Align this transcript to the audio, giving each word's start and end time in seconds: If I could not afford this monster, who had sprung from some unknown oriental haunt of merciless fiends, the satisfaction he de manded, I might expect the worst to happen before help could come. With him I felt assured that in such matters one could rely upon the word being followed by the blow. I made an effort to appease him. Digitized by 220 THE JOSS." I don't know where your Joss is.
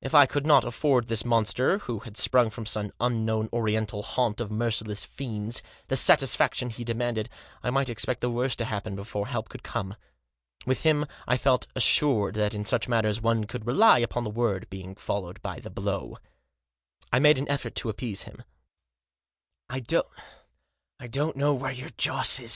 If 0.00 0.14
I 0.14 0.24
could 0.24 0.46
not 0.46 0.64
afford 0.64 1.08
this 1.08 1.22
monster, 1.22 1.80
who 1.80 1.98
had 1.98 2.16
sprung 2.16 2.48
from 2.48 2.64
some 2.64 2.92
unknown 2.98 3.50
oriental 3.52 4.02
haunt 4.02 4.40
of 4.40 4.50
merciless 4.50 5.04
fiends, 5.04 5.62
the 5.88 5.96
satisfaction 5.98 6.70
he 6.70 6.82
de 6.82 6.94
manded, 6.94 7.26
I 7.62 7.68
might 7.68 7.90
expect 7.90 8.22
the 8.22 8.30
worst 8.30 8.58
to 8.60 8.64
happen 8.64 8.96
before 8.96 9.26
help 9.26 9.50
could 9.50 9.62
come. 9.62 9.96
With 10.64 10.80
him 10.84 11.04
I 11.28 11.36
felt 11.36 11.66
assured 11.76 12.36
that 12.36 12.54
in 12.54 12.64
such 12.64 12.88
matters 12.88 13.20
one 13.20 13.44
could 13.44 13.66
rely 13.66 13.98
upon 13.98 14.24
the 14.24 14.30
word 14.30 14.66
being 14.70 14.94
followed 14.94 15.42
by 15.42 15.60
the 15.60 15.68
blow. 15.68 16.16
I 17.12 17.18
made 17.18 17.36
an 17.36 17.50
effort 17.50 17.74
to 17.74 17.90
appease 17.90 18.22
him. 18.22 18.42
Digitized 19.68 19.68
by 19.68 19.80
220 19.80 19.82
THE 19.84 19.86
JOSS." 19.90 20.18
I 21.00 21.06
don't 21.06 21.36
know 21.36 21.52
where 21.52 21.72
your 21.72 21.90
Joss 21.98 22.40
is. 22.40 22.48